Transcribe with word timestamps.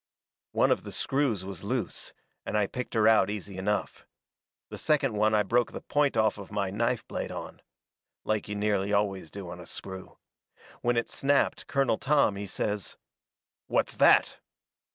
One 0.53 0.71
of 0.71 0.81
the 0.81 0.91
screws 0.91 1.45
was 1.45 1.63
loose, 1.63 2.11
and 2.43 2.57
I 2.57 2.65
picked 2.65 2.95
her 2.95 3.07
out 3.07 3.29
easy 3.29 3.55
enough. 3.59 4.03
The 4.69 4.77
second 4.79 5.13
one 5.15 5.35
I 5.35 5.43
broke 5.43 5.73
the 5.73 5.79
point 5.81 6.17
off 6.17 6.39
of 6.39 6.49
my 6.51 6.71
knife 6.71 7.07
blade 7.07 7.31
on. 7.31 7.61
Like 8.23 8.47
you 8.49 8.55
nearly 8.55 8.91
always 8.91 9.29
do 9.29 9.47
on 9.51 9.59
a 9.59 9.67
screw. 9.67 10.17
When 10.81 10.97
it 10.97 11.07
snapped 11.07 11.67
Colonel 11.67 11.99
Tom 11.99 12.35
he 12.35 12.47
says: 12.47 12.97
"What's 13.67 13.95
that?" 13.97 14.39